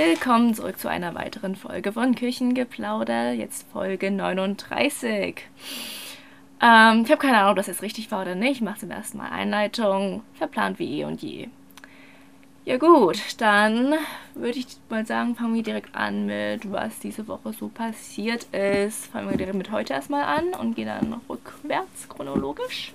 [0.00, 5.42] Willkommen zurück zu einer weiteren Folge von Küchengeplauder, jetzt Folge 39.
[6.62, 8.58] Ähm, ich habe keine Ahnung, ob das jetzt richtig war oder nicht.
[8.58, 11.48] Ich mache zum ersten Mal Einleitung, verplant wie eh und je.
[12.64, 13.92] Ja gut, dann
[14.36, 19.06] würde ich mal sagen, fangen wir direkt an mit, was diese Woche so passiert ist.
[19.06, 22.92] Fangen wir direkt mit heute erstmal an und gehen dann rückwärts chronologisch.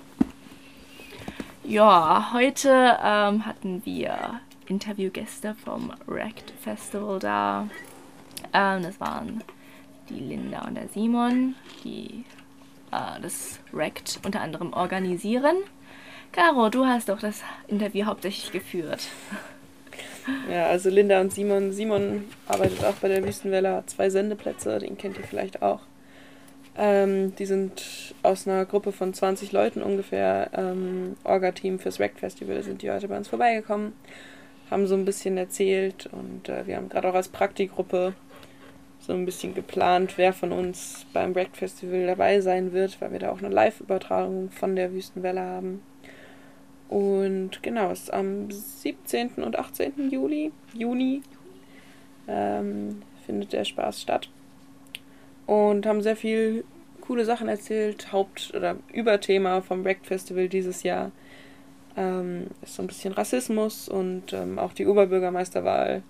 [1.66, 7.68] Ja, heute ähm, hatten wir Interviewgäste vom Wrecked Festival da.
[8.52, 9.42] Ähm, das waren
[10.10, 12.26] die Linda und der Simon, die
[12.92, 15.56] äh, das Wrecked unter anderem organisieren.
[16.32, 19.08] Caro, du hast doch das Interview hauptsächlich geführt.
[20.50, 21.72] Ja, also Linda und Simon.
[21.72, 25.80] Simon arbeitet auch bei der Wüstenwelle, hat zwei Sendeplätze, den kennt ihr vielleicht auch.
[26.76, 32.62] Ähm, die sind aus einer Gruppe von 20 Leuten ungefähr, ähm, Orga-Team fürs Wrecked Festival,
[32.62, 33.92] sind die heute bei uns vorbeigekommen
[34.70, 38.14] haben so ein bisschen erzählt und äh, wir haben gerade auch als Praktikgruppe
[38.98, 43.18] so ein bisschen geplant, wer von uns beim Break Festival dabei sein wird, weil wir
[43.18, 45.82] da auch eine Live-Übertragung von der Wüstenwelle haben.
[46.88, 49.34] Und genau, es ist am 17.
[49.36, 50.10] und 18.
[50.10, 51.22] Juli, Juni
[52.26, 54.30] ähm, findet der Spaß statt.
[55.46, 56.64] Und haben sehr viel
[57.00, 58.12] coole Sachen erzählt.
[58.12, 61.12] Haupt- oder Überthema vom Break Festival dieses Jahr
[61.96, 66.02] ähm, ist so ein bisschen Rassismus und ähm, auch die Oberbürgermeisterwahl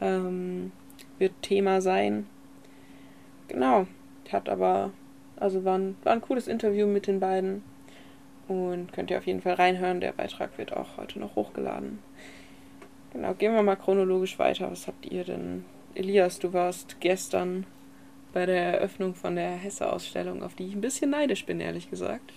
[0.00, 0.72] ähm,
[1.18, 2.26] wird Thema sein.
[3.48, 3.86] Genau,
[4.30, 4.90] hat aber,
[5.36, 7.62] also war ein, war ein cooles Interview mit den beiden
[8.48, 10.00] und könnt ihr auf jeden Fall reinhören.
[10.00, 11.98] Der Beitrag wird auch heute noch hochgeladen.
[13.12, 14.70] Genau, gehen wir mal chronologisch weiter.
[14.70, 15.64] Was habt ihr denn?
[15.94, 17.66] Elias, du warst gestern
[18.32, 22.32] bei der Eröffnung von der Hesse-Ausstellung, auf die ich ein bisschen neidisch bin, ehrlich gesagt.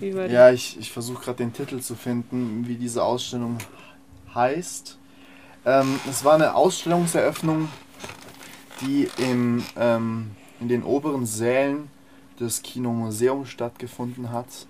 [0.00, 3.58] Ja, ich, ich versuche gerade den Titel zu finden, wie diese Ausstellung
[4.34, 4.96] heißt.
[5.64, 7.68] Ähm, es war eine Ausstellungseröffnung,
[8.80, 11.90] die im, ähm, in den oberen Sälen
[12.38, 14.66] des Kinomuseums stattgefunden hat.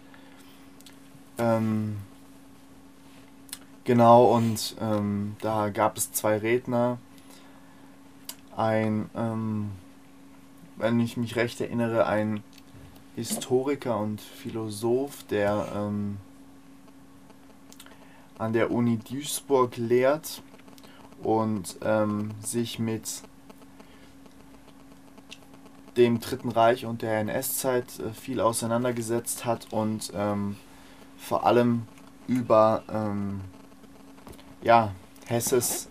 [1.37, 1.99] Ähm,
[3.85, 6.99] genau, und ähm, da gab es zwei Redner.
[8.59, 9.71] Ein, ähm,
[10.77, 12.43] wenn ich mich recht erinnere, ein
[13.15, 16.17] Historiker und Philosoph, der ähm,
[18.37, 20.43] an der Uni Duisburg lehrt
[21.23, 23.23] und ähm, sich mit
[25.97, 30.57] dem Dritten Reich und der NS-Zeit äh, viel auseinandergesetzt hat und ähm,
[31.17, 31.83] vor allem
[32.27, 33.41] über ähm,
[34.63, 34.91] ja,
[35.27, 35.89] Hesses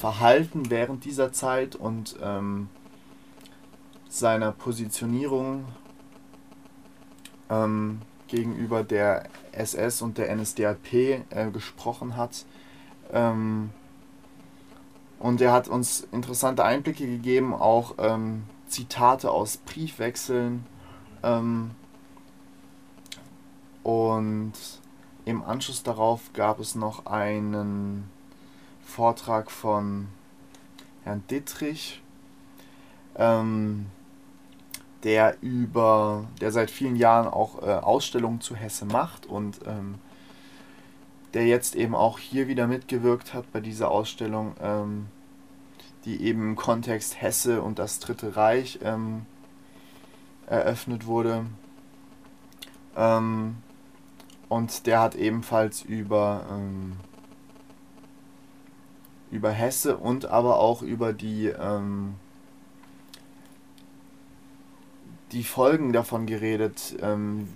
[0.00, 2.70] Verhalten während dieser Zeit und ähm,
[4.08, 5.66] seiner Positionierung
[7.50, 12.46] ähm, gegenüber der SS und der NSDAP äh, gesprochen hat.
[13.12, 13.68] Ähm,
[15.18, 20.64] und er hat uns interessante Einblicke gegeben, auch ähm, Zitate aus Briefwechseln.
[21.22, 21.72] Ähm,
[23.82, 24.54] und
[25.26, 28.08] im Anschluss darauf gab es noch einen
[28.90, 30.08] Vortrag von
[31.04, 32.02] Herrn Dittrich.
[33.16, 33.86] Ähm,
[35.02, 39.94] der über, der seit vielen Jahren auch äh, Ausstellungen zu Hesse macht und ähm,
[41.32, 45.06] der jetzt eben auch hier wieder mitgewirkt hat bei dieser Ausstellung, ähm,
[46.04, 49.26] die eben im Kontext Hesse und das Dritte Reich ähm,
[50.46, 51.46] eröffnet wurde.
[52.96, 53.56] Ähm,
[54.48, 56.96] und der hat ebenfalls über, ähm,
[59.30, 62.14] über Hesse und aber auch über die ähm,
[65.32, 67.48] die Folgen davon geredet, ähm,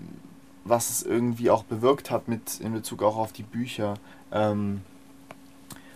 [0.64, 3.94] was es irgendwie auch bewirkt hat mit in Bezug auch auf die Bücher
[4.32, 4.82] ähm,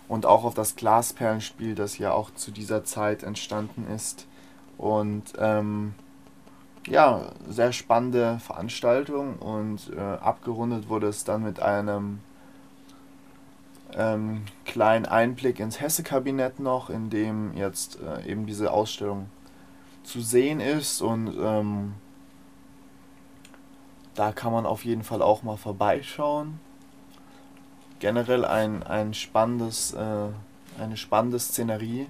[0.07, 4.27] und auch auf das Glasperlenspiel, das ja auch zu dieser Zeit entstanden ist.
[4.77, 5.93] Und ähm,
[6.87, 12.19] ja, sehr spannende Veranstaltung und äh, abgerundet wurde es dann mit einem
[13.95, 19.29] ähm, kleinen Einblick ins Hesse-Kabinett noch, in dem jetzt äh, eben diese Ausstellung
[20.03, 21.93] zu sehen ist und ähm,
[24.15, 26.59] da kann man auf jeden Fall auch mal vorbeischauen.
[27.99, 30.27] Generell ein, ein spannendes, äh,
[30.77, 32.07] eine spannende Szenerie.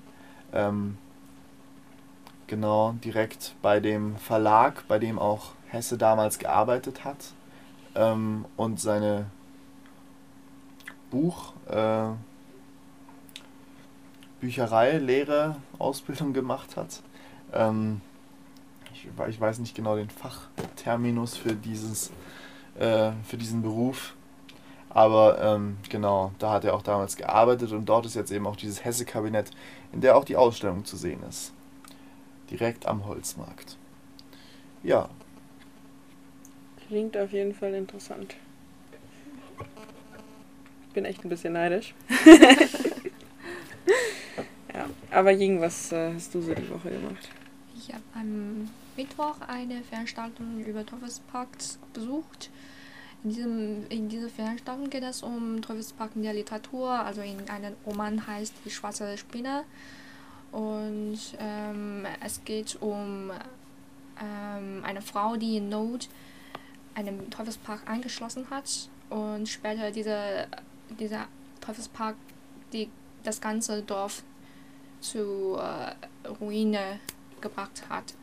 [0.52, 0.98] Ähm,
[2.48, 7.34] genau, direkt bei dem Verlag, bei dem auch Hesse damals gearbeitet hat
[7.96, 9.28] ähm, und seine
[11.12, 12.12] Buch, äh,
[14.40, 17.02] Bücherei, Lehre, Ausbildung gemacht hat.
[17.54, 18.02] Ähm,
[18.94, 22.12] ich, ich, weiß nicht genau den Fachterminus für, dieses,
[22.78, 24.16] äh, für diesen Beruf.
[24.90, 28.56] Aber ähm, genau, da hat er auch damals gearbeitet und dort ist jetzt eben auch
[28.56, 29.52] dieses Hesse-Kabinett,
[29.94, 31.54] in der auch die Ausstellung zu sehen ist.
[32.50, 33.78] Direkt am Holzmarkt.
[34.82, 35.10] Ja.
[36.88, 38.36] Klingt auf jeden Fall interessant.
[41.00, 41.96] Ich bin echt ein bisschen neidisch.
[44.74, 47.30] ja, aber Jing, was äh, hast du so die Woche gemacht?
[47.78, 51.48] Ich habe am Mittwoch eine Veranstaltung über Teufelspark
[51.94, 52.50] besucht.
[53.24, 56.90] In, diesem, in dieser Veranstaltung geht es um Teufelspark in der Literatur.
[56.90, 59.64] Also in einem Roman heißt Die schwarze Spinne.
[60.52, 63.32] Und ähm, es geht um
[64.22, 66.10] ähm, eine Frau, die in Not
[66.94, 70.48] einen Teufelspark eingeschlossen hat und später diese,
[71.00, 71.28] dieser
[71.62, 72.16] Teufelspark
[72.74, 72.90] die,
[73.24, 74.24] das ganze Dorf
[75.02, 77.00] zu äh, Ruine
[77.42, 78.14] gebracht hat.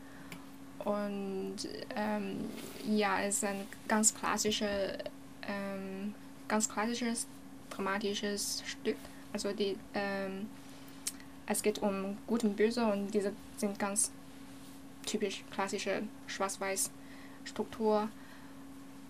[0.79, 1.57] Und
[1.95, 2.45] ähm,
[2.87, 4.97] ja, es ist ein ganz klassisches,
[5.47, 6.13] ähm,
[6.47, 7.27] ganz klassisches
[7.69, 8.97] dramatisches Stück.
[9.33, 10.47] Also die, ähm,
[11.45, 14.11] es geht um Gut und Böse und diese sind ganz
[15.05, 18.09] typisch klassische Schwarz-Weiß-Struktur.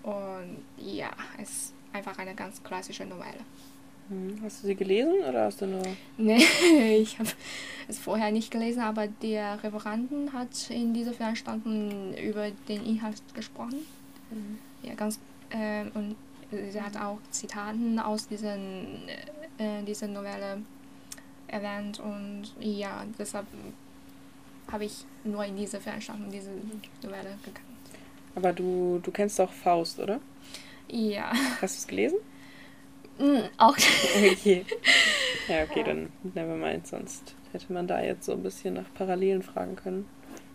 [0.04, 1.10] Und ja,
[1.42, 3.40] es ist einfach eine ganz klassische Novelle.
[4.10, 5.84] Hm, hast du sie gelesen oder hast du nur.
[6.18, 6.38] Nee,
[7.02, 7.30] ich habe
[7.88, 13.80] es vorher nicht gelesen, aber der Referenten hat in dieser Veranstaltung über den Inhalt gesprochen.
[14.32, 14.60] Mhm.
[14.84, 15.20] Ja, ganz.
[15.50, 16.16] Äh, und
[16.72, 19.10] sie hat auch Zitaten aus diesen,
[19.58, 20.62] äh, dieser Novelle
[21.48, 23.46] erwähnt und ja, deshalb
[24.72, 26.52] habe ich nur in dieser Veranstaltung diese
[27.02, 27.68] Novelle gekannt.
[28.36, 30.20] Aber du, du kennst doch Faust, oder?
[30.90, 31.32] Ja.
[31.62, 32.18] Hast du es gelesen?
[33.20, 33.76] Mm, auch.
[34.16, 34.66] Okay.
[35.48, 39.42] Ja, okay, dann never mind, sonst hätte man da jetzt so ein bisschen nach Parallelen
[39.42, 40.06] fragen können.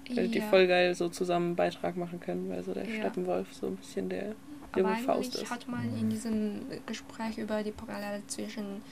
[0.06, 0.48] Hätte die Ja.
[0.48, 2.96] voll geil so zusammen einen Beitrag machen können, weil so der Ja.
[2.96, 4.34] Steppenwolf so ein bisschen der
[4.72, 5.50] Aber junge Faust eigentlich ist.
[5.50, 8.82] hat man in diesem Gespräch über die Parallele zwischen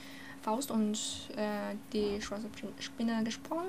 [0.43, 0.99] Faust und
[1.37, 2.47] äh, die schwarze
[2.79, 3.67] Spinne gesprochen.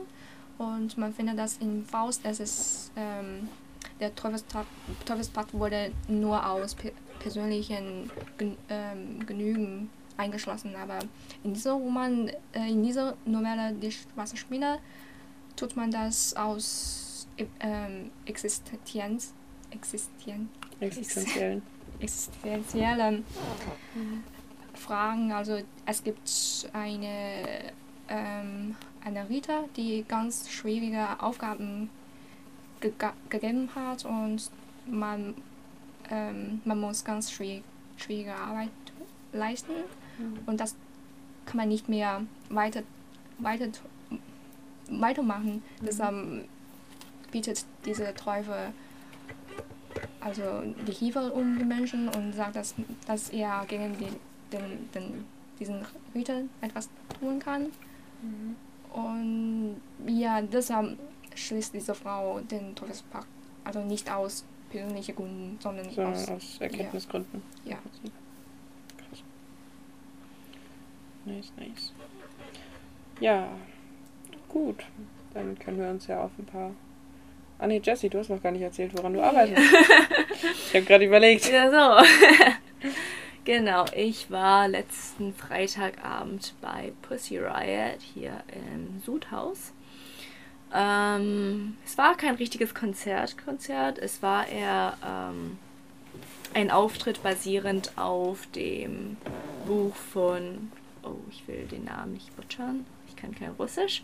[0.57, 3.49] Und man findet, dass in Faust, es ist, ähm,
[4.01, 4.67] der Teufelspakt,
[5.05, 8.09] Teufelspakt wurde nur aus pe persönlichen
[8.39, 10.75] Gen ähm, Genügen eingeschlossen.
[10.75, 10.97] Aber
[11.43, 14.79] in diesem Roman, äh, in dieser Novelle Die schwarze Spinne,
[15.55, 19.33] tut man das aus äh, ähm, Existenz,
[19.69, 20.49] Existenz,
[20.79, 21.61] Existenziellen.
[21.99, 23.23] existenziellen
[24.73, 25.31] Fragen.
[25.31, 27.71] Also es gibt eine,
[28.09, 28.75] ähm,
[29.05, 32.00] eine Rita, die ganz schwierige Aufgaben gega-
[32.81, 34.49] gegeben hat und
[34.87, 35.35] man,
[36.09, 37.63] ähm, man muss ganz schwierig,
[37.97, 38.69] schwierige Arbeit
[39.33, 39.71] leisten
[40.45, 40.75] und das
[41.45, 42.83] kann man nicht mehr weiter,
[43.39, 43.67] weiter,
[44.89, 45.63] weitermachen.
[45.81, 46.47] Deshalb
[47.31, 48.73] bietet diese Teufel
[50.19, 50.41] also
[50.87, 52.75] die Hilfe um die Menschen und sagt, dass,
[53.07, 54.07] dass er gegen die,
[54.51, 55.25] den, den,
[55.59, 56.89] diesen Ritter etwas
[57.19, 57.67] tun kann.
[58.93, 60.97] Und ja, deshalb
[61.35, 63.27] schließt diese Frau den Todespakt.
[63.63, 66.29] Also nicht aus persönlichen Gründen, sondern Sondern aus.
[66.29, 67.43] aus Erkenntnisgründen.
[67.65, 67.77] Ja.
[67.77, 68.11] Prinzip.
[68.97, 69.23] Krass.
[71.25, 71.93] Nice, nice.
[73.19, 73.49] Ja,
[74.49, 74.83] gut.
[75.33, 76.71] Dann können wir uns ja auf ein paar.
[77.59, 79.61] Ah nee, Jessie, du hast noch gar nicht erzählt, woran du arbeitest.
[80.67, 81.47] ich habe gerade überlegt.
[81.49, 82.07] Ja, so.
[83.45, 89.73] genau, ich war letzten Freitagabend bei Pussy Riot hier im Sudhaus.
[90.73, 93.97] Ähm, es war kein richtiges Konzert, Konzert.
[93.97, 95.57] Es war eher ähm,
[96.53, 99.17] ein Auftritt basierend auf dem
[99.65, 100.71] Buch von,
[101.03, 104.03] oh, ich will den Namen nicht butchern, ich kann kein Russisch.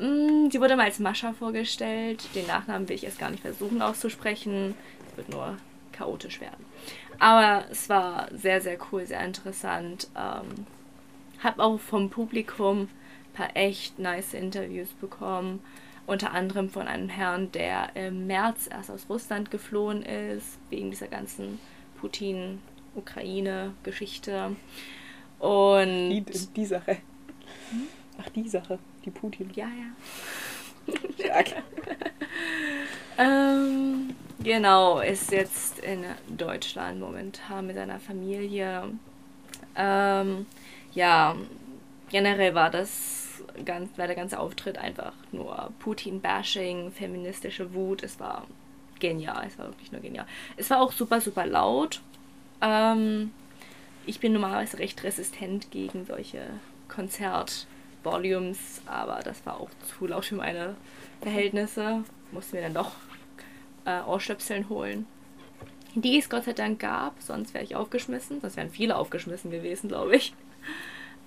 [0.00, 2.28] Ähm, Sie wurde mal als Mascha vorgestellt.
[2.34, 4.74] Den Nachnamen will ich erst gar nicht versuchen auszusprechen.
[5.10, 5.56] Es wird nur
[5.92, 6.64] chaotisch werden.
[7.18, 10.08] Aber es war sehr, sehr cool, sehr interessant.
[10.16, 10.66] Ähm,
[11.42, 12.88] hab auch vom Publikum
[13.38, 15.62] paar echt nice Interviews bekommen.
[16.06, 21.06] Unter anderem von einem Herrn, der im März erst aus Russland geflohen ist, wegen dieser
[21.06, 21.60] ganzen
[22.00, 24.56] Putin-Ukraine-Geschichte.
[25.38, 26.24] Und Die,
[26.56, 26.96] die Sache.
[28.20, 28.80] Ach, die Sache.
[29.04, 29.50] Die Putin.
[29.54, 29.92] ja, ja.
[31.24, 31.54] Stark.
[33.20, 34.14] Ähm,
[34.44, 38.92] genau, ist jetzt in Deutschland momentan mit seiner Familie.
[39.74, 40.46] Ähm,
[40.92, 41.34] ja,
[42.10, 43.27] generell war das
[43.64, 48.02] ganz, war der ganze Auftritt einfach nur Putin-Bashing, feministische Wut.
[48.02, 48.46] Es war
[48.98, 50.26] genial, es war wirklich nur genial.
[50.56, 52.00] Es war auch super, super laut.
[52.60, 53.32] Ähm,
[54.06, 56.42] ich bin normalerweise recht resistent gegen solche
[56.88, 60.76] Konzert-Volumes, aber das war auch zu laut für meine
[61.20, 62.04] Verhältnisse.
[62.32, 62.92] Mussten wir dann doch
[63.84, 65.06] äh, Ohrstöpseln holen.
[65.94, 68.40] die es Gott sei Dank gab, sonst wäre ich aufgeschmissen.
[68.40, 70.34] Sonst wären viele aufgeschmissen gewesen, glaube ich.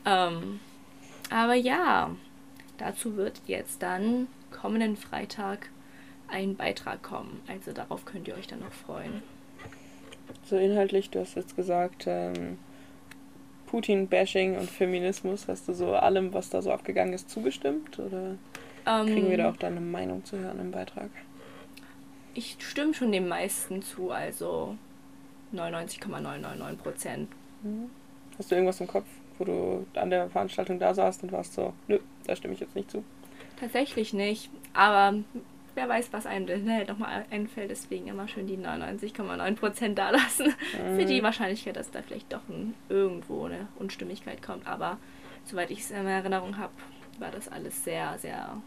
[0.04, 0.60] Ähm,
[1.32, 2.16] aber ja,
[2.78, 5.70] dazu wird jetzt dann kommenden Freitag
[6.28, 7.42] ein Beitrag kommen.
[7.48, 9.24] Also darauf könnt ihr euch dann noch freuen.
[10.46, 12.58] So inhaltlich, du hast jetzt gesagt, ähm,
[13.68, 17.98] Putin-Bashing und Feminismus, hast du so allem, was da so abgegangen ist, zugestimmt?
[18.00, 18.36] Oder
[18.86, 21.10] Ähm, kriegen wir da auch deine Meinung zu hören im Beitrag?
[22.34, 24.78] Ich stimme schon dem meisten zu, also
[25.52, 27.30] 99,999 Prozent.
[27.64, 27.90] Mhm.
[28.38, 29.08] Hast du irgendwas im Kopf,
[29.42, 32.76] wo du an der Veranstaltung da saßt und warst so, nö, da stimme ich jetzt
[32.76, 33.04] nicht zu?
[33.60, 35.16] Tatsächlich nicht, aber
[35.74, 40.54] wer weiß, was einem im Internet nochmal einfällt, deswegen immer schön die 99,9% da lassen.
[40.72, 44.98] Für die Wahrscheinlichkeit, dass da vielleicht doch ein, irgendwo eine Unstimmigkeit kommt, aber
[45.46, 46.74] soweit ich es in Erinnerung habe,
[47.20, 48.58] war das alles sehr, sehr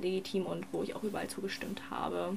[0.00, 2.36] legitim und wo ich auch überall zugestimmt habe.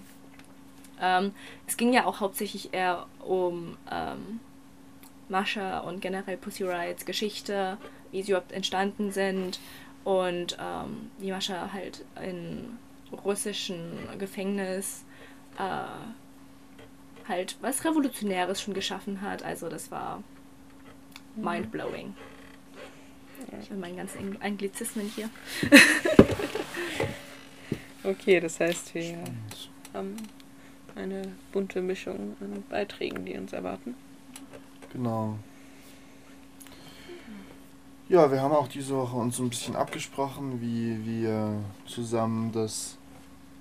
[1.02, 1.34] Ähm,
[1.68, 4.40] es ging ja auch hauptsächlich eher um ähm,
[5.32, 7.78] Mascha und generell Pussy Riot Geschichte,
[8.12, 9.60] wie sie überhaupt entstanden sind
[10.04, 12.78] und ähm, wie Mascha halt in
[13.26, 15.04] russischen Gefängnis
[15.58, 19.44] äh, halt was Revolutionäres schon geschaffen hat.
[19.44, 20.24] Also das war
[21.36, 22.16] mindblowing.
[23.62, 25.30] Ich will meinen ganzen Engl- Anglizismen hier.
[28.04, 29.24] Okay, das heißt, wir
[29.94, 30.18] haben
[30.96, 31.22] eine
[31.52, 33.96] bunte Mischung an Beiträgen, die uns erwarten.
[34.94, 35.38] Genau.
[38.10, 41.54] Ja, wir haben auch diese Woche uns ein bisschen abgesprochen, wie wir
[41.86, 42.98] zusammen das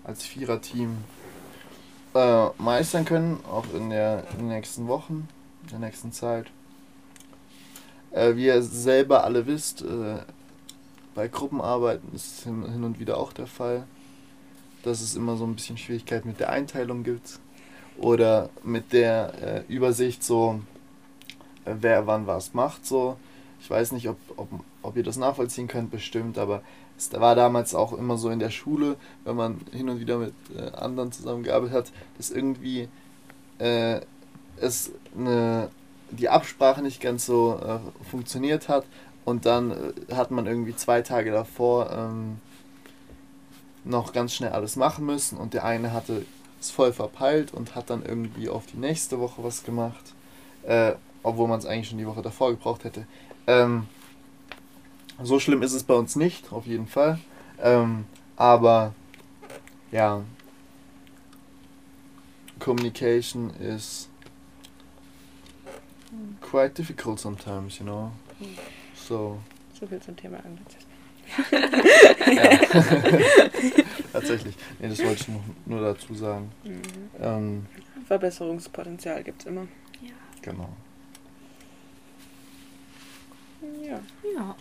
[0.02, 0.96] als Viererteam
[2.14, 5.28] äh, meistern können, auch in, der, in den nächsten Wochen,
[5.62, 6.46] in der nächsten Zeit.
[8.10, 10.18] Äh, wie ihr selber alle wisst, äh,
[11.14, 13.84] bei Gruppenarbeiten ist es hin, hin und wieder auch der Fall,
[14.82, 17.38] dass es immer so ein bisschen Schwierigkeit mit der Einteilung gibt
[17.98, 20.60] oder mit der äh, Übersicht so,
[21.64, 23.16] wer wann was macht so.
[23.60, 24.48] Ich weiß nicht, ob, ob,
[24.82, 26.62] ob ihr das nachvollziehen könnt, bestimmt, aber
[26.96, 30.34] es war damals auch immer so in der Schule, wenn man hin und wieder mit
[30.56, 32.88] äh, anderen zusammengearbeitet hat, dass irgendwie
[33.58, 34.00] äh,
[34.56, 35.68] es eine,
[36.10, 37.78] die Absprache nicht ganz so äh,
[38.10, 38.84] funktioniert hat
[39.24, 42.38] und dann äh, hat man irgendwie zwei Tage davor ähm,
[43.84, 46.24] noch ganz schnell alles machen müssen und der eine hatte
[46.60, 50.14] es voll verpeilt und hat dann irgendwie auf die nächste Woche was gemacht,
[50.64, 53.06] äh, obwohl man es eigentlich schon die Woche davor gebraucht hätte.
[53.46, 53.86] Ähm,
[55.22, 57.18] so schlimm ist es bei uns nicht, auf jeden Fall.
[57.62, 58.04] Ähm,
[58.36, 58.94] aber
[59.92, 60.22] ja,
[62.58, 64.08] communication is
[66.40, 68.10] quite difficult sometimes, you know.
[68.94, 69.38] So,
[69.78, 70.86] So viel zum Thema Anglizismus.
[72.26, 73.82] ja.
[74.12, 74.56] Tatsächlich.
[74.78, 76.50] Nee, das wollte ich noch, nur dazu sagen.
[76.64, 76.80] Mhm.
[77.20, 77.66] Ähm,
[78.06, 79.66] Verbesserungspotenzial gibt es immer.
[80.02, 80.12] Ja.
[80.42, 80.68] genau.
[83.82, 84.00] Ja.
[84.34, 84.56] Ja.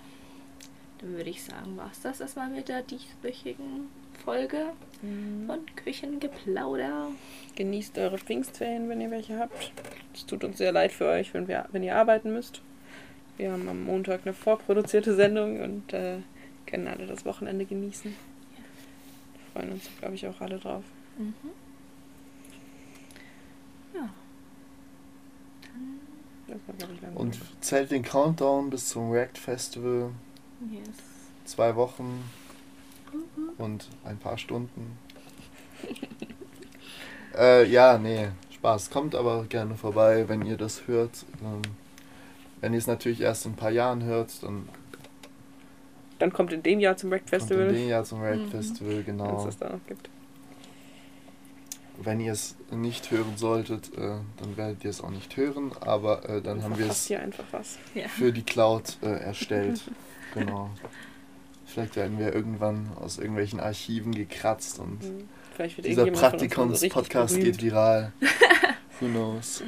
[1.00, 3.88] Dann würde ich sagen, war es das erstmal mit der dieswöchigen
[4.24, 7.08] Folge von Küchengeplauder.
[7.56, 9.72] Genießt eure Pfingstferien, wenn ihr welche habt.
[10.14, 12.62] Es tut uns sehr leid für euch, wenn, wir, wenn ihr arbeiten müsst.
[13.38, 16.18] Wir haben am Montag eine vorproduzierte Sendung und äh,
[16.66, 18.14] können alle das Wochenende genießen.
[19.54, 20.84] Freuen uns, glaube ich, auch alle drauf.
[21.18, 21.34] Mhm.
[23.96, 24.10] Ja.
[25.62, 26.00] Dann,
[27.16, 30.12] Und zählt den Countdown bis zum React Festival.
[30.72, 30.90] yes.
[31.46, 32.24] Zwei Wochen
[33.58, 34.98] und ein paar Stunden.
[37.38, 38.90] äh, ja, nee, Spaß.
[38.92, 41.26] Kommt aber gerne vorbei, wenn ihr das hört.
[41.42, 41.62] Ähm,
[42.62, 44.68] wenn ihr es natürlich erst in ein paar Jahren hört, dann
[46.20, 48.52] Dann kommt in dem Jahr zum Rack kommt in Festival, dem Jahr zum React Mhm.
[48.52, 49.46] Festival, wenn es genau.
[49.46, 50.10] das da noch gibt
[52.02, 56.28] wenn ihr es nicht hören solltet, äh, dann werdet ihr es auch nicht hören, aber
[56.28, 58.08] äh, dann haben wir es ja.
[58.08, 59.82] für die Cloud äh, erstellt.
[60.34, 60.70] genau.
[61.66, 65.00] Vielleicht werden wir irgendwann aus irgendwelchen Archiven gekratzt und
[65.84, 68.12] dieser Praktikums-Podcast so geht viral.
[69.00, 69.64] Who knows?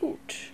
[0.00, 0.51] Gut.